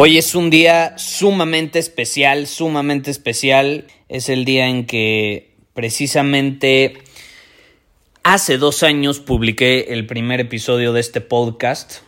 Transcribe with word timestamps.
Hoy 0.00 0.16
es 0.16 0.36
un 0.36 0.48
día 0.48 0.96
sumamente 0.96 1.80
especial, 1.80 2.46
sumamente 2.46 3.10
especial. 3.10 3.86
Es 4.08 4.28
el 4.28 4.44
día 4.44 4.68
en 4.68 4.86
que 4.86 5.56
precisamente 5.74 6.98
hace 8.22 8.58
dos 8.58 8.84
años 8.84 9.18
publiqué 9.18 9.86
el 9.88 10.06
primer 10.06 10.38
episodio 10.38 10.92
de 10.92 11.00
este 11.00 11.20
podcast. 11.20 12.02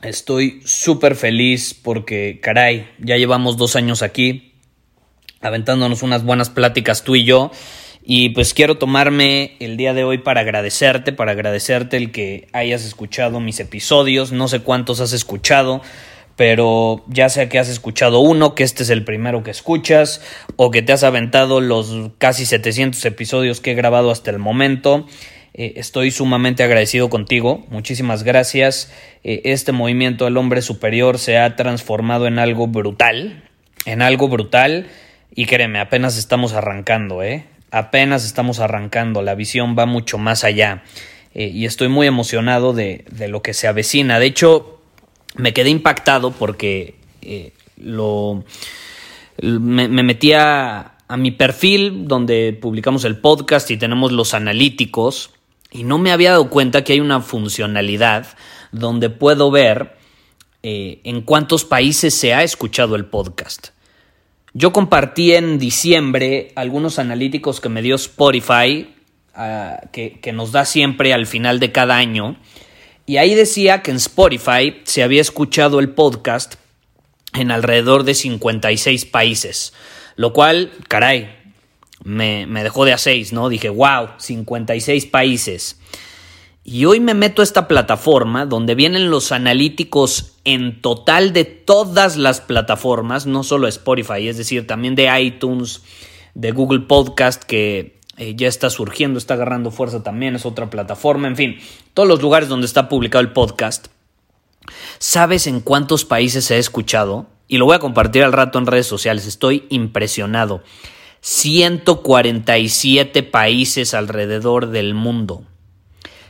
Estoy 0.00 0.62
súper 0.64 1.14
feliz 1.14 1.74
porque, 1.74 2.40
caray, 2.40 2.88
ya 3.00 3.18
llevamos 3.18 3.58
dos 3.58 3.76
años 3.76 4.00
aquí, 4.00 4.54
aventándonos 5.42 6.02
unas 6.02 6.24
buenas 6.24 6.48
pláticas 6.48 7.04
tú 7.04 7.16
y 7.16 7.24
yo. 7.24 7.50
Y 8.02 8.30
pues 8.30 8.54
quiero 8.54 8.78
tomarme 8.78 9.58
el 9.60 9.76
día 9.76 9.92
de 9.92 10.04
hoy 10.04 10.16
para 10.16 10.40
agradecerte, 10.40 11.12
para 11.12 11.32
agradecerte 11.32 11.98
el 11.98 12.12
que 12.12 12.48
hayas 12.54 12.86
escuchado 12.86 13.40
mis 13.40 13.60
episodios. 13.60 14.32
No 14.32 14.48
sé 14.48 14.60
cuántos 14.60 15.00
has 15.00 15.12
escuchado 15.12 15.82
pero 16.38 17.02
ya 17.08 17.28
sea 17.30 17.48
que 17.48 17.58
has 17.58 17.68
escuchado 17.68 18.20
uno, 18.20 18.54
que 18.54 18.62
este 18.62 18.84
es 18.84 18.90
el 18.90 19.02
primero 19.02 19.42
que 19.42 19.50
escuchas, 19.50 20.22
o 20.54 20.70
que 20.70 20.82
te 20.82 20.92
has 20.92 21.02
aventado 21.02 21.60
los 21.60 22.12
casi 22.18 22.46
700 22.46 23.04
episodios 23.06 23.60
que 23.60 23.72
he 23.72 23.74
grabado 23.74 24.12
hasta 24.12 24.30
el 24.30 24.38
momento, 24.38 25.04
eh, 25.52 25.72
estoy 25.74 26.12
sumamente 26.12 26.62
agradecido 26.62 27.10
contigo, 27.10 27.66
muchísimas 27.70 28.22
gracias. 28.22 28.92
Eh, 29.24 29.40
este 29.46 29.72
movimiento 29.72 30.26
del 30.26 30.36
hombre 30.36 30.62
superior 30.62 31.18
se 31.18 31.38
ha 31.38 31.56
transformado 31.56 32.28
en 32.28 32.38
algo 32.38 32.68
brutal, 32.68 33.42
en 33.84 34.00
algo 34.00 34.28
brutal, 34.28 34.86
y 35.34 35.46
créeme, 35.46 35.80
apenas 35.80 36.16
estamos 36.16 36.52
arrancando, 36.52 37.20
¿eh? 37.24 37.46
Apenas 37.72 38.24
estamos 38.24 38.60
arrancando, 38.60 39.22
la 39.22 39.34
visión 39.34 39.74
va 39.76 39.86
mucho 39.86 40.18
más 40.18 40.44
allá. 40.44 40.84
Eh, 41.34 41.48
y 41.48 41.64
estoy 41.64 41.88
muy 41.88 42.06
emocionado 42.06 42.74
de, 42.74 43.04
de 43.10 43.26
lo 43.26 43.42
que 43.42 43.54
se 43.54 43.66
avecina. 43.66 44.20
De 44.20 44.26
hecho, 44.26 44.77
me 45.38 45.54
quedé 45.54 45.70
impactado 45.70 46.32
porque 46.32 46.96
eh, 47.22 47.52
lo 47.78 48.44
me, 49.40 49.88
me 49.88 50.02
metí 50.02 50.32
a, 50.32 50.94
mi 51.16 51.30
perfil 51.30 52.06
donde 52.06 52.52
publicamos 52.52 53.04
el 53.06 53.16
podcast 53.16 53.70
y 53.70 53.78
tenemos 53.78 54.12
los 54.12 54.34
analíticos 54.34 55.30
y 55.70 55.84
no 55.84 55.96
me 55.96 56.10
había 56.10 56.32
dado 56.32 56.50
cuenta 56.50 56.84
que 56.84 56.92
hay 56.92 57.00
una 57.00 57.22
funcionalidad 57.22 58.26
donde 58.72 59.08
puedo 59.08 59.50
ver 59.50 59.96
eh, 60.62 61.00
en 61.04 61.22
cuántos 61.22 61.64
países 61.64 62.12
se 62.12 62.34
ha 62.34 62.42
escuchado 62.42 62.94
el 62.94 63.06
podcast. 63.06 63.68
Yo 64.52 64.72
compartí 64.74 65.32
en 65.32 65.58
diciembre 65.58 66.52
algunos 66.56 66.98
analíticos 66.98 67.60
que 67.60 67.70
me 67.70 67.80
dio 67.80 67.94
Spotify, 67.94 68.94
uh, 69.34 69.88
que, 69.92 70.20
que 70.20 70.32
nos 70.32 70.52
da 70.52 70.66
siempre 70.66 71.14
al 71.14 71.26
final 71.26 71.58
de 71.58 71.72
cada 71.72 71.96
año, 71.96 72.36
y 73.08 73.16
ahí 73.16 73.34
decía 73.34 73.80
que 73.82 73.90
en 73.90 73.96
Spotify 73.96 74.82
se 74.84 75.02
había 75.02 75.22
escuchado 75.22 75.80
el 75.80 75.88
podcast 75.88 76.56
en 77.32 77.50
alrededor 77.50 78.04
de 78.04 78.12
56 78.12 79.06
países, 79.06 79.72
lo 80.16 80.34
cual, 80.34 80.70
caray, 80.88 81.34
me, 82.04 82.46
me 82.46 82.62
dejó 82.62 82.84
de 82.84 82.92
a 82.92 82.98
6, 82.98 83.32
¿no? 83.32 83.48
Dije, 83.48 83.70
wow, 83.70 84.10
56 84.18 85.06
países. 85.06 85.80
Y 86.64 86.84
hoy 86.84 87.00
me 87.00 87.14
meto 87.14 87.40
a 87.40 87.44
esta 87.44 87.66
plataforma 87.66 88.44
donde 88.44 88.74
vienen 88.74 89.10
los 89.10 89.32
analíticos 89.32 90.34
en 90.44 90.82
total 90.82 91.32
de 91.32 91.46
todas 91.46 92.18
las 92.18 92.42
plataformas, 92.42 93.24
no 93.24 93.42
solo 93.42 93.68
Spotify, 93.68 94.28
es 94.28 94.36
decir, 94.36 94.66
también 94.66 94.94
de 94.94 95.08
iTunes, 95.18 95.80
de 96.34 96.52
Google 96.52 96.80
Podcast, 96.80 97.42
que 97.42 97.97
eh, 98.18 98.34
ya 98.36 98.48
está 98.48 98.70
surgiendo, 98.70 99.18
está 99.18 99.34
agarrando 99.34 99.70
fuerza 99.70 100.02
también, 100.02 100.34
es 100.34 100.44
otra 100.44 100.70
plataforma, 100.70 101.28
en 101.28 101.36
fin, 101.36 101.58
todos 101.94 102.08
los 102.08 102.20
lugares 102.20 102.48
donde 102.48 102.66
está 102.66 102.88
publicado 102.88 103.22
el 103.22 103.30
podcast. 103.32 103.86
¿Sabes 104.98 105.46
en 105.46 105.60
cuántos 105.60 106.04
países 106.04 106.44
se 106.44 106.54
ha 106.54 106.58
escuchado? 106.58 107.28
Y 107.46 107.58
lo 107.58 107.66
voy 107.66 107.76
a 107.76 107.80
compartir 107.80 108.24
al 108.24 108.32
rato 108.32 108.58
en 108.58 108.66
redes 108.66 108.86
sociales, 108.86 109.26
estoy 109.26 109.66
impresionado. 109.70 110.62
147 111.20 113.22
países 113.22 113.94
alrededor 113.94 114.70
del 114.70 114.94
mundo. 114.94 115.44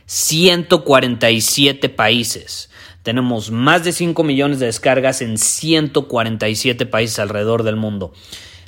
147 0.05 1.89
países. 1.89 2.69
Tenemos 3.03 3.51
más 3.51 3.83
de 3.83 3.91
5 3.91 4.23
millones 4.23 4.59
de 4.59 4.67
descargas 4.67 5.21
en 5.21 5.37
147 5.37 6.85
países 6.85 7.19
alrededor 7.19 7.63
del 7.63 7.75
mundo. 7.75 8.13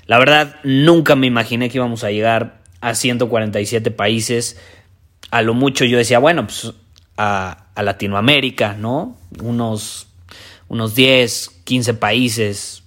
La 0.05 0.19
verdad, 0.19 0.57
nunca 0.63 1.15
me 1.15 1.27
imaginé 1.27 1.69
que 1.69 1.77
íbamos 1.77 2.03
a 2.03 2.11
llegar 2.11 2.60
a 2.81 2.95
147 2.95 3.91
países. 3.91 4.59
A 5.29 5.41
lo 5.41 5.53
mucho 5.53 5.85
yo 5.85 5.97
decía, 5.97 6.19
bueno, 6.19 6.45
pues 6.45 6.73
a, 7.17 7.57
Latinoamérica, 7.81 8.73
¿no? 8.73 9.17
Unos, 9.41 10.07
unos 10.67 10.93
10, 10.93 11.61
15 11.63 11.93
países, 11.95 12.83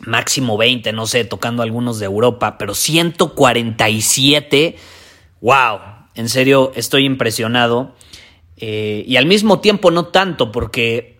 máximo 0.00 0.56
20, 0.56 0.92
no 0.92 1.06
sé, 1.06 1.24
tocando 1.24 1.62
algunos 1.62 1.98
de 1.98 2.06
Europa, 2.06 2.58
pero 2.58 2.74
147, 2.74 4.76
wow, 5.40 5.78
en 6.14 6.28
serio 6.28 6.72
estoy 6.76 7.06
impresionado. 7.06 7.94
Eh, 8.56 9.04
y 9.06 9.16
al 9.16 9.26
mismo 9.26 9.60
tiempo 9.60 9.90
no 9.90 10.06
tanto, 10.06 10.52
porque, 10.52 11.18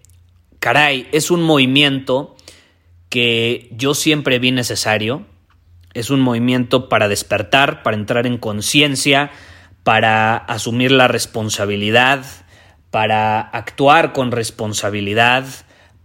caray, 0.61 1.09
es 1.12 1.31
un 1.31 1.43
movimiento 1.43 2.37
que 3.09 3.69
yo 3.72 3.94
siempre 3.94 4.38
vi 4.38 4.53
necesario 4.53 5.25
es 5.99 6.11
un 6.11 6.21
movimiento 6.21 6.89
para 6.89 7.09
despertar, 7.09 7.83
para 7.83 7.97
entrar 7.97 8.27
en 8.27 8.39
conciencia, 8.39 9.31
para 9.83 10.37
asumir 10.37 10.93
la 10.93 11.09
responsabilidad, 11.09 12.25
para 12.91 13.41
actuar 13.41 14.13
con 14.13 14.31
responsabilidad, 14.31 15.45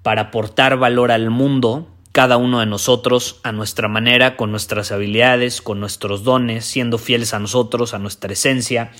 para 0.01 0.23
aportar 0.23 0.77
valor 0.77 1.11
al 1.11 1.29
mundo, 1.29 1.87
cada 2.11 2.37
uno 2.37 2.59
de 2.59 2.65
nosotros 2.65 3.39
a 3.43 3.51
nuestra 3.51 3.87
manera, 3.87 4.35
con 4.35 4.51
nuestras 4.51 4.91
habilidades, 4.91 5.61
con 5.61 5.79
nuestros 5.79 6.23
dones, 6.23 6.65
siendo 6.65 6.97
fieles 6.97 7.33
a 7.33 7.39
nosotros, 7.39 7.93
a 7.93 7.99
nuestra 7.99 8.33
esencia, 8.33 8.91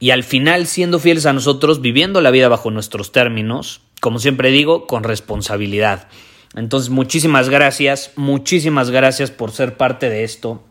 y 0.00 0.10
al 0.10 0.24
final 0.24 0.66
siendo 0.66 0.98
fieles 0.98 1.26
a 1.26 1.32
nosotros, 1.32 1.80
viviendo 1.80 2.20
la 2.20 2.30
vida 2.30 2.48
bajo 2.48 2.70
nuestros 2.70 3.12
términos, 3.12 3.82
como 4.00 4.18
siempre 4.18 4.50
digo, 4.50 4.86
con 4.86 5.04
responsabilidad. 5.04 6.08
Entonces, 6.54 6.90
muchísimas 6.90 7.48
gracias, 7.48 8.12
muchísimas 8.16 8.90
gracias 8.90 9.30
por 9.30 9.52
ser 9.52 9.76
parte 9.76 10.10
de 10.10 10.24
esto. 10.24 10.64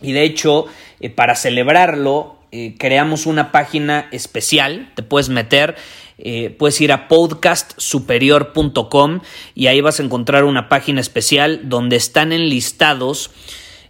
Y 0.00 0.12
de 0.12 0.22
hecho, 0.22 0.66
eh, 1.00 1.10
para 1.10 1.34
celebrarlo, 1.34 2.36
eh, 2.52 2.76
creamos 2.78 3.26
una 3.26 3.50
página 3.50 4.08
especial, 4.12 4.92
te 4.94 5.02
puedes 5.02 5.28
meter, 5.28 5.74
eh, 6.18 6.54
puedes 6.56 6.80
ir 6.80 6.92
a 6.92 7.08
podcastsuperior.com 7.08 9.20
y 9.54 9.66
ahí 9.66 9.80
vas 9.80 9.98
a 10.00 10.04
encontrar 10.04 10.44
una 10.44 10.68
página 10.68 11.00
especial 11.00 11.68
donde 11.68 11.96
están 11.96 12.30
enlistados 12.32 13.32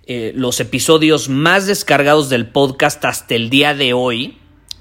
los 0.09 0.61
episodios 0.61 1.29
más 1.29 1.67
descargados 1.67 2.29
del 2.29 2.47
podcast 2.47 3.05
hasta 3.05 3.35
el 3.35 3.51
día 3.51 3.75
de 3.75 3.93
hoy, 3.93 4.39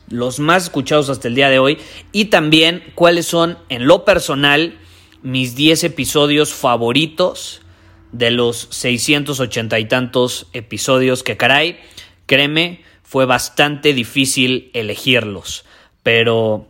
los 0.07 0.40
más 0.40 0.66
escuchados 0.66 1.10
hasta 1.10 1.28
el 1.28 1.34
día 1.34 1.50
de 1.50 1.57
hoy, 1.57 1.80
y 2.12 2.25
también 2.25 2.84
cuáles 2.94 3.25
son 3.25 3.57
en 3.69 3.88
lo 3.88 4.06
personal 4.06 4.78
mis 5.21 5.56
10 5.56 5.83
episodios 5.85 6.53
favoritos 6.53 7.62
de 8.12 8.31
los 8.31 8.67
680 8.71 9.79
y 9.79 9.85
tantos 9.85 10.47
episodios 10.53 11.23
que 11.23 11.38
caray, 11.38 11.79
créeme, 12.25 12.81
fue 13.03 13.25
bastante 13.25 13.94
difícil 13.94 14.71
elegirlos, 14.73 15.65
pero 16.03 16.67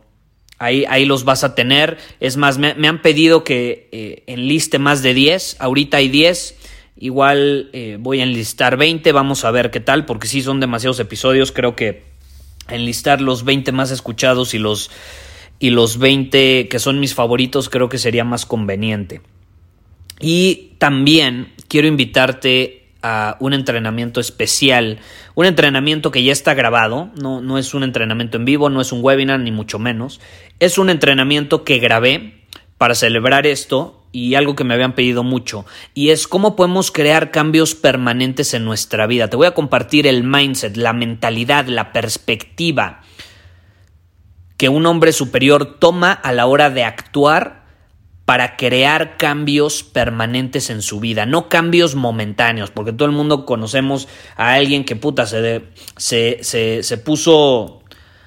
ahí, 0.58 0.84
ahí 0.88 1.04
los 1.04 1.24
vas 1.24 1.44
a 1.44 1.54
tener. 1.54 1.98
Es 2.20 2.36
más, 2.36 2.58
me, 2.58 2.70
han 2.86 3.02
pedido 3.02 3.44
que 3.44 3.88
eh, 3.92 4.24
enliste 4.26 4.78
más 4.78 5.02
de 5.02 5.14
10, 5.14 5.56
ahorita 5.60 5.98
hay 5.98 6.08
10, 6.08 6.56
Igual 6.98 7.68
eh, 7.74 7.98
voy 8.00 8.20
a 8.20 8.22
enlistar 8.22 8.78
20, 8.78 9.12
vamos 9.12 9.44
a 9.44 9.50
ver 9.50 9.70
qué 9.70 9.80
tal, 9.80 10.06
porque 10.06 10.26
sí 10.26 10.40
son 10.40 10.60
demasiados 10.60 10.98
episodios, 10.98 11.52
creo 11.52 11.76
que 11.76 12.04
enlistar 12.68 13.20
los 13.20 13.44
20 13.44 13.70
más 13.72 13.90
escuchados 13.90 14.54
y 14.54 14.58
los, 14.58 14.90
y 15.58 15.70
los 15.70 15.98
20 15.98 16.68
que 16.68 16.78
son 16.78 17.00
mis 17.00 17.14
favoritos 17.14 17.68
creo 17.68 17.88
que 17.88 17.98
sería 17.98 18.24
más 18.24 18.46
conveniente. 18.46 19.22
Y 20.20 20.72
también 20.78 21.52
quiero 21.68 21.88
invitarte 21.88 22.86
a 23.02 23.36
un 23.40 23.52
entrenamiento 23.52 24.20
especial, 24.20 24.98
un 25.34 25.46
entrenamiento 25.46 26.10
que 26.10 26.24
ya 26.24 26.32
está 26.32 26.54
grabado, 26.54 27.10
no, 27.20 27.40
no 27.40 27.58
es 27.58 27.74
un 27.74 27.82
entrenamiento 27.82 28.36
en 28.36 28.44
vivo, 28.44 28.70
no 28.70 28.80
es 28.80 28.92
un 28.92 29.00
webinar 29.02 29.38
ni 29.40 29.52
mucho 29.52 29.78
menos, 29.78 30.20
es 30.58 30.78
un 30.78 30.90
entrenamiento 30.90 31.62
que 31.62 31.78
grabé 31.78 32.42
para 32.78 32.94
celebrar 32.94 33.46
esto 33.46 34.02
y 34.12 34.34
algo 34.34 34.56
que 34.56 34.64
me 34.64 34.74
habían 34.74 34.94
pedido 34.94 35.22
mucho, 35.22 35.66
y 35.94 36.08
es 36.08 36.26
cómo 36.26 36.56
podemos 36.56 36.90
crear 36.90 37.30
cambios 37.30 37.74
permanentes 37.74 38.54
en 38.54 38.64
nuestra 38.64 39.06
vida. 39.06 39.28
Te 39.28 39.36
voy 39.36 39.46
a 39.46 39.54
compartir 39.54 40.06
el 40.06 40.24
mindset, 40.24 40.76
la 40.76 40.92
mentalidad, 40.92 41.66
la 41.66 41.92
perspectiva 41.92 43.02
que 44.56 44.68
un 44.68 44.86
hombre 44.86 45.12
superior 45.12 45.78
toma 45.78 46.12
a 46.12 46.32
la 46.32 46.46
hora 46.46 46.70
de 46.70 46.84
actuar 46.84 47.66
para 48.24 48.56
crear 48.56 49.16
cambios 49.16 49.84
permanentes 49.84 50.68
en 50.70 50.82
su 50.82 50.98
vida, 50.98 51.26
no 51.26 51.48
cambios 51.48 51.94
momentáneos, 51.94 52.70
porque 52.70 52.92
todo 52.92 53.06
el 53.06 53.14
mundo 53.14 53.46
conocemos 53.46 54.08
a 54.36 54.54
alguien 54.54 54.84
que 54.84 54.96
puta 54.96 55.26
se, 55.26 55.62
se, 55.96 56.38
se, 56.42 56.82
se 56.82 56.98
puso 56.98 57.82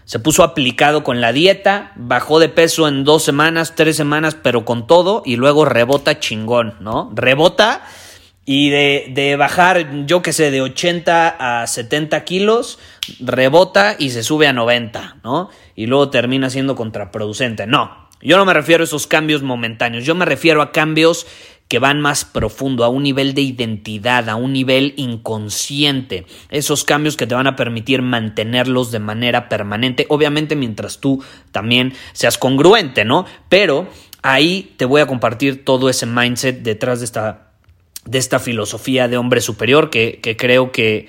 se 0.05 0.17
puso 0.17 0.43
aplicado 0.43 1.03
con 1.03 1.21
la 1.21 1.31
dieta, 1.31 1.91
bajó 1.95 2.39
de 2.39 2.49
peso 2.49 2.87
en 2.87 3.03
dos 3.03 3.21
semanas, 3.23 3.75
tres 3.75 3.95
semanas, 3.95 4.35
pero 4.41 4.65
con 4.65 4.87
todo, 4.87 5.21
y 5.23 5.35
luego 5.35 5.65
rebota 5.65 6.19
chingón, 6.19 6.73
¿no? 6.79 7.11
Rebota 7.13 7.83
y 8.51 8.71
de, 8.71 9.11
de 9.13 9.35
bajar, 9.35 10.07
yo 10.07 10.23
qué 10.23 10.33
sé, 10.33 10.49
de 10.49 10.59
80 10.59 11.61
a 11.61 11.67
70 11.67 12.23
kilos, 12.23 12.79
rebota 13.19 13.95
y 13.99 14.09
se 14.09 14.23
sube 14.23 14.47
a 14.47 14.53
90, 14.53 15.17
¿no? 15.23 15.51
Y 15.75 15.85
luego 15.85 16.09
termina 16.09 16.49
siendo 16.49 16.75
contraproducente. 16.75 17.67
No, 17.67 18.09
yo 18.23 18.37
no 18.37 18.45
me 18.45 18.55
refiero 18.55 18.81
a 18.81 18.85
esos 18.85 19.05
cambios 19.05 19.43
momentáneos, 19.43 20.03
yo 20.03 20.15
me 20.15 20.25
refiero 20.25 20.63
a 20.63 20.71
cambios 20.71 21.27
que 21.67 21.77
van 21.77 22.01
más 22.01 22.25
profundo, 22.25 22.83
a 22.83 22.89
un 22.89 23.03
nivel 23.03 23.35
de 23.35 23.43
identidad, 23.43 24.27
a 24.29 24.35
un 24.35 24.51
nivel 24.51 24.95
inconsciente. 24.97 26.25
Esos 26.49 26.83
cambios 26.83 27.17
que 27.17 27.27
te 27.27 27.35
van 27.35 27.45
a 27.45 27.55
permitir 27.55 28.01
mantenerlos 28.01 28.89
de 28.89 28.97
manera 28.97 29.47
permanente, 29.47 30.07
obviamente 30.09 30.55
mientras 30.55 30.99
tú 30.99 31.23
también 31.51 31.93
seas 32.13 32.39
congruente, 32.39 33.05
¿no? 33.05 33.27
Pero 33.47 33.87
ahí 34.23 34.73
te 34.77 34.85
voy 34.85 35.01
a 35.01 35.05
compartir 35.05 35.63
todo 35.63 35.87
ese 35.87 36.07
mindset 36.07 36.63
detrás 36.63 36.97
de 36.97 37.05
esta, 37.05 37.48
de 38.09 38.17
esta 38.17 38.39
filosofía 38.39 39.07
de 39.07 39.17
hombre 39.17 39.41
superior 39.41 39.89
que, 39.89 40.19
que 40.21 40.35
creo 40.35 40.71
que 40.71 41.07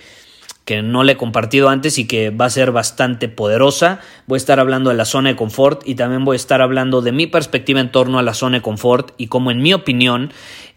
que 0.71 0.83
no 0.83 1.03
le 1.03 1.13
he 1.13 1.17
compartido 1.17 1.69
antes 1.69 1.99
y 1.99 2.07
que 2.07 2.31
va 2.31 2.45
a 2.45 2.51
ser 2.51 2.71
bastante 2.71 3.29
poderosa. 3.29 3.99
Voy 4.29 4.37
a 4.37 4.39
estar 4.39 4.61
hablando 4.61 4.91
de 4.91 4.97
la 4.97 5.05
zona 5.05 5.31
de 5.31 5.35
confort 5.35 5.83
y 5.85 5.97
también 5.97 6.25
voy 6.25 6.35
a 6.35 6.37
estar 6.37 6.63
hablando 6.63 7.03
de 7.03 7.11
mi 7.11 7.27
perspectiva 7.27 7.81
en 7.81 7.91
torno 7.91 8.21
a 8.21 8.23
la 8.23 8.35
zona 8.35 8.59
de 8.59 8.63
confort 8.63 9.13
y 9.17 9.27
cómo 9.27 9.51
en 9.51 9.63
mi 9.63 9.75
opinión 9.75 10.33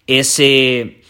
ese, 0.07 1.01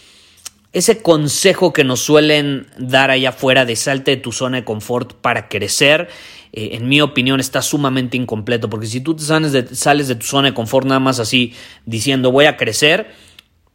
ese 0.74 1.02
consejo 1.02 1.72
que 1.72 1.86
nos 1.86 2.02
suelen 2.02 2.68
dar 2.78 3.10
allá 3.10 3.30
afuera 3.30 3.64
de 3.64 3.78
salte 3.78 4.12
de 4.12 4.18
tu 4.18 4.34
zona 4.34 4.58
de 4.58 4.64
confort 4.66 5.14
para 5.14 5.48
crecer, 5.48 6.10
eh, 6.52 6.72
en 6.74 6.90
mi 6.90 7.00
opinión 7.00 7.40
está 7.40 7.62
sumamente 7.62 8.18
incompleto 8.18 8.70
porque 8.70 8.88
si 8.88 9.00
tú 9.00 9.16
te 9.16 9.24
sales 9.24 9.54
de, 9.54 9.74
sales 9.74 10.10
de 10.10 10.16
tu 10.16 10.26
zona 10.26 10.50
de 10.50 10.54
confort 10.54 10.86
nada 10.86 11.00
más 11.00 11.20
así 11.20 11.54
diciendo 11.86 12.34
voy 12.34 12.48
a 12.48 12.58
crecer, 12.58 13.08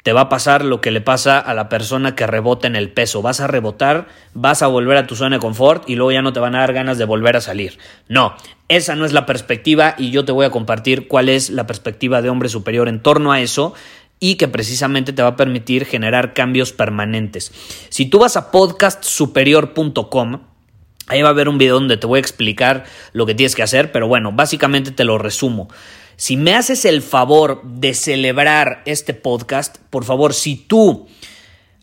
te 0.08 0.14
va 0.14 0.22
a 0.22 0.28
pasar 0.30 0.64
lo 0.64 0.80
que 0.80 0.90
le 0.90 1.02
pasa 1.02 1.38
a 1.38 1.52
la 1.52 1.68
persona 1.68 2.14
que 2.14 2.26
rebota 2.26 2.66
en 2.66 2.76
el 2.76 2.88
peso. 2.88 3.20
Vas 3.20 3.40
a 3.40 3.46
rebotar, 3.46 4.08
vas 4.32 4.62
a 4.62 4.66
volver 4.66 4.96
a 4.96 5.06
tu 5.06 5.14
zona 5.16 5.36
de 5.36 5.40
confort 5.40 5.86
y 5.86 5.96
luego 5.96 6.12
ya 6.12 6.22
no 6.22 6.32
te 6.32 6.40
van 6.40 6.54
a 6.54 6.60
dar 6.60 6.72
ganas 6.72 6.96
de 6.96 7.04
volver 7.04 7.36
a 7.36 7.42
salir. 7.42 7.76
No, 8.08 8.34
esa 8.68 8.94
no 8.94 9.04
es 9.04 9.12
la 9.12 9.26
perspectiva 9.26 9.96
y 9.98 10.10
yo 10.10 10.24
te 10.24 10.32
voy 10.32 10.46
a 10.46 10.50
compartir 10.50 11.08
cuál 11.08 11.28
es 11.28 11.50
la 11.50 11.66
perspectiva 11.66 12.22
de 12.22 12.30
hombre 12.30 12.48
superior 12.48 12.88
en 12.88 13.02
torno 13.02 13.32
a 13.32 13.42
eso 13.42 13.74
y 14.18 14.36
que 14.36 14.48
precisamente 14.48 15.12
te 15.12 15.20
va 15.20 15.28
a 15.28 15.36
permitir 15.36 15.84
generar 15.84 16.32
cambios 16.32 16.72
permanentes. 16.72 17.52
Si 17.90 18.06
tú 18.06 18.18
vas 18.18 18.38
a 18.38 18.50
podcastsuperior.com, 18.50 20.40
ahí 21.08 21.20
va 21.20 21.28
a 21.28 21.32
haber 21.32 21.50
un 21.50 21.58
video 21.58 21.74
donde 21.74 21.98
te 21.98 22.06
voy 22.06 22.16
a 22.16 22.20
explicar 22.20 22.84
lo 23.12 23.26
que 23.26 23.34
tienes 23.34 23.54
que 23.54 23.62
hacer, 23.62 23.92
pero 23.92 24.08
bueno, 24.08 24.32
básicamente 24.32 24.90
te 24.90 25.04
lo 25.04 25.18
resumo. 25.18 25.68
Si 26.18 26.36
me 26.36 26.52
haces 26.54 26.84
el 26.84 27.00
favor 27.00 27.62
de 27.62 27.94
celebrar 27.94 28.82
este 28.86 29.14
podcast, 29.14 29.78
por 29.88 30.04
favor, 30.04 30.34
si 30.34 30.56
tú 30.56 31.06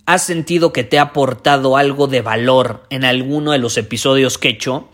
has 0.05 0.23
sentido 0.23 0.73
que 0.73 0.83
te 0.83 0.99
ha 0.99 1.03
aportado 1.03 1.77
algo 1.77 2.07
de 2.07 2.21
valor 2.21 2.85
en 2.89 3.05
alguno 3.05 3.53
de 3.53 3.59
los 3.59 3.77
episodios 3.77 4.37
que 4.37 4.49
he 4.49 4.51
hecho, 4.51 4.89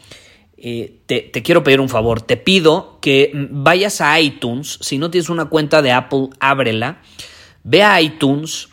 eh, 0.57 0.99
te, 1.07 1.21
te, 1.21 1.41
quiero 1.41 1.63
pedir 1.63 1.79
un 1.79 1.89
favor. 1.89 2.21
Te 2.21 2.37
pido 2.37 2.99
que 3.01 3.31
vayas 3.33 3.99
a 3.99 4.19
iTunes. 4.19 4.77
Si 4.79 4.99
no 4.99 5.09
tienes 5.09 5.29
una 5.29 5.45
cuenta 5.45 5.81
de 5.81 5.91
Apple, 5.91 6.29
ábrela. 6.39 7.01
Ve 7.63 7.81
a 7.81 7.99
iTunes 7.99 8.69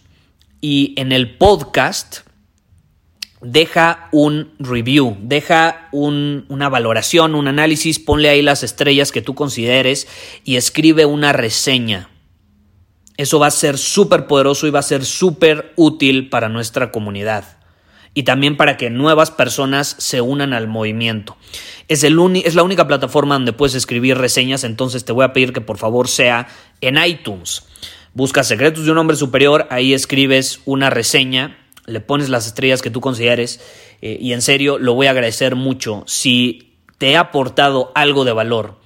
y 0.60 0.92
en 0.98 1.12
el 1.12 1.38
podcast 1.38 2.27
deja 3.40 4.08
un 4.12 4.52
review, 4.58 5.16
deja 5.20 5.88
una 5.92 6.68
valoración, 6.68 7.34
un 7.34 7.48
análisis, 7.48 7.98
ponle 7.98 8.28
ahí 8.28 8.42
las 8.42 8.62
estrellas 8.62 9.12
que 9.12 9.22
tú 9.22 9.34
consideres 9.34 10.08
y 10.44 10.56
escribe 10.56 11.06
una 11.06 11.32
reseña. 11.32 12.10
Eso 13.16 13.38
va 13.38 13.48
a 13.48 13.52
ser 13.52 13.78
súper 13.78 14.26
poderoso 14.26 14.66
y 14.66 14.70
va 14.70 14.78
a 14.78 14.82
ser 14.82 15.04
súper 15.04 15.72
útil 15.76 16.28
para 16.28 16.48
nuestra 16.48 16.92
comunidad 16.92 17.58
y 18.14 18.24
también 18.24 18.56
para 18.56 18.76
que 18.76 18.90
nuevas 18.90 19.30
personas 19.30 19.94
se 19.98 20.20
unan 20.20 20.52
al 20.52 20.66
movimiento. 20.66 21.36
Es, 21.88 22.04
el 22.04 22.18
es 22.44 22.54
la 22.54 22.62
única 22.62 22.86
plataforma 22.86 23.34
donde 23.34 23.52
puedes 23.52 23.74
escribir 23.74 24.18
reseñas, 24.18 24.64
entonces 24.64 25.04
te 25.04 25.12
voy 25.12 25.24
a 25.24 25.32
pedir 25.32 25.52
que 25.52 25.60
por 25.60 25.78
favor 25.78 26.08
sea 26.08 26.48
en 26.80 26.96
iTunes. 27.02 27.64
Busca 28.14 28.42
Secretos 28.42 28.84
de 28.84 28.90
un 28.90 28.98
Hombre 28.98 29.16
Superior, 29.16 29.66
ahí 29.70 29.94
escribes 29.94 30.60
una 30.64 30.90
reseña 30.90 31.57
le 31.88 32.00
pones 32.00 32.28
las 32.28 32.46
estrellas 32.46 32.82
que 32.82 32.90
tú 32.90 33.00
consideres 33.00 33.60
eh, 34.02 34.18
y 34.20 34.32
en 34.32 34.42
serio 34.42 34.78
lo 34.78 34.94
voy 34.94 35.06
a 35.06 35.10
agradecer 35.10 35.56
mucho. 35.56 36.04
Si 36.06 36.76
te 36.98 37.10
he 37.10 37.16
aportado 37.16 37.92
algo 37.94 38.24
de 38.24 38.32
valor 38.32 38.76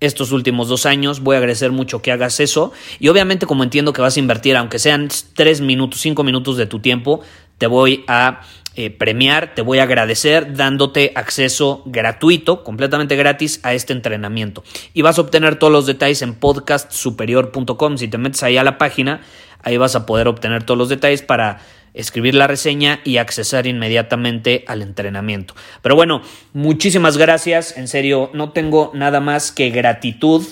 estos 0.00 0.32
últimos 0.32 0.68
dos 0.68 0.86
años, 0.86 1.20
voy 1.20 1.36
a 1.36 1.38
agradecer 1.38 1.72
mucho 1.72 2.02
que 2.02 2.12
hagas 2.12 2.40
eso 2.40 2.72
y 2.98 3.08
obviamente 3.08 3.46
como 3.46 3.62
entiendo 3.62 3.92
que 3.92 4.02
vas 4.02 4.16
a 4.16 4.20
invertir, 4.20 4.56
aunque 4.56 4.78
sean 4.78 5.08
tres 5.34 5.60
minutos, 5.60 6.00
cinco 6.00 6.22
minutos 6.22 6.56
de 6.56 6.66
tu 6.66 6.80
tiempo, 6.80 7.20
te 7.58 7.66
voy 7.66 8.04
a 8.06 8.42
eh, 8.78 8.90
premiar, 8.90 9.54
te 9.54 9.62
voy 9.62 9.78
a 9.78 9.84
agradecer 9.84 10.54
dándote 10.54 11.12
acceso 11.14 11.82
gratuito, 11.86 12.62
completamente 12.62 13.16
gratis 13.16 13.58
a 13.62 13.72
este 13.72 13.94
entrenamiento. 13.94 14.62
Y 14.92 15.00
vas 15.00 15.16
a 15.16 15.22
obtener 15.22 15.58
todos 15.58 15.72
los 15.72 15.86
detalles 15.86 16.20
en 16.20 16.34
podcastsuperior.com. 16.34 17.96
Si 17.96 18.08
te 18.08 18.18
metes 18.18 18.42
ahí 18.42 18.58
a 18.58 18.64
la 18.64 18.76
página, 18.76 19.22
ahí 19.62 19.78
vas 19.78 19.96
a 19.96 20.04
poder 20.04 20.28
obtener 20.28 20.64
todos 20.64 20.76
los 20.76 20.90
detalles 20.90 21.22
para 21.22 21.60
escribir 21.96 22.34
la 22.34 22.46
reseña 22.46 23.00
y 23.04 23.16
accesar 23.16 23.66
inmediatamente 23.66 24.64
al 24.68 24.82
entrenamiento. 24.82 25.54
Pero 25.82 25.96
bueno, 25.96 26.22
muchísimas 26.52 27.16
gracias, 27.16 27.76
en 27.76 27.88
serio, 27.88 28.30
no 28.34 28.52
tengo 28.52 28.92
nada 28.94 29.20
más 29.20 29.50
que 29.50 29.70
gratitud 29.70 30.44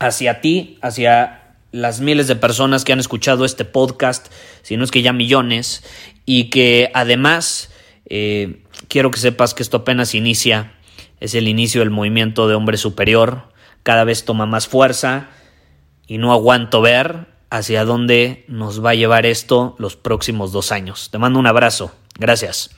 hacia 0.00 0.40
ti, 0.40 0.78
hacia 0.80 1.56
las 1.70 2.00
miles 2.00 2.26
de 2.26 2.36
personas 2.36 2.84
que 2.84 2.92
han 2.92 3.00
escuchado 3.00 3.44
este 3.44 3.64
podcast, 3.64 4.32
si 4.62 4.76
no 4.76 4.84
es 4.84 4.90
que 4.90 5.02
ya 5.02 5.12
millones, 5.12 5.84
y 6.24 6.44
que 6.50 6.90
además 6.94 7.70
eh, 8.06 8.62
quiero 8.88 9.10
que 9.10 9.20
sepas 9.20 9.54
que 9.54 9.62
esto 9.62 9.78
apenas 9.78 10.14
inicia, 10.14 10.72
es 11.20 11.34
el 11.34 11.48
inicio 11.48 11.82
del 11.82 11.90
movimiento 11.90 12.48
de 12.48 12.54
hombre 12.54 12.78
superior, 12.78 13.52
cada 13.82 14.04
vez 14.04 14.24
toma 14.24 14.46
más 14.46 14.68
fuerza 14.68 15.28
y 16.06 16.18
no 16.18 16.32
aguanto 16.32 16.80
ver 16.80 17.31
hacia 17.52 17.84
dónde 17.84 18.46
nos 18.48 18.82
va 18.82 18.90
a 18.90 18.94
llevar 18.94 19.26
esto 19.26 19.76
los 19.78 19.94
próximos 19.94 20.52
dos 20.52 20.72
años. 20.72 21.10
Te 21.10 21.18
mando 21.18 21.38
un 21.38 21.46
abrazo. 21.46 21.92
Gracias. 22.18 22.70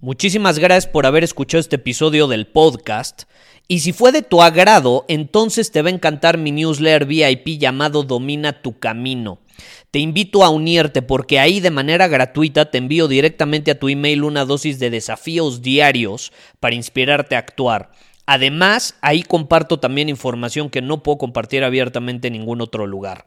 Muchísimas 0.00 0.60
gracias 0.60 0.86
por 0.86 1.04
haber 1.04 1.24
escuchado 1.24 1.58
este 1.58 1.74
episodio 1.74 2.28
del 2.28 2.46
podcast. 2.46 3.24
Y 3.66 3.80
si 3.80 3.92
fue 3.92 4.12
de 4.12 4.22
tu 4.22 4.40
agrado, 4.40 5.04
entonces 5.08 5.72
te 5.72 5.82
va 5.82 5.88
a 5.88 5.92
encantar 5.92 6.38
mi 6.38 6.52
newsletter 6.52 7.06
VIP 7.06 7.58
llamado 7.58 8.04
Domina 8.04 8.62
tu 8.62 8.78
Camino. 8.78 9.40
Te 9.90 9.98
invito 9.98 10.44
a 10.44 10.50
unirte 10.50 11.02
porque 11.02 11.40
ahí 11.40 11.58
de 11.58 11.72
manera 11.72 12.06
gratuita 12.06 12.70
te 12.70 12.78
envío 12.78 13.08
directamente 13.08 13.72
a 13.72 13.80
tu 13.80 13.88
email 13.88 14.22
una 14.22 14.44
dosis 14.44 14.78
de 14.78 14.90
desafíos 14.90 15.60
diarios 15.60 16.32
para 16.60 16.76
inspirarte 16.76 17.34
a 17.34 17.40
actuar. 17.40 17.90
Además, 18.26 18.96
ahí 19.00 19.24
comparto 19.24 19.80
también 19.80 20.08
información 20.08 20.70
que 20.70 20.82
no 20.82 21.02
puedo 21.02 21.18
compartir 21.18 21.64
abiertamente 21.64 22.28
en 22.28 22.34
ningún 22.34 22.60
otro 22.60 22.86
lugar. 22.86 23.26